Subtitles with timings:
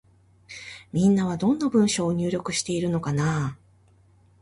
[0.91, 3.61] みんなは、どんな文章を入力しているのかなぁ。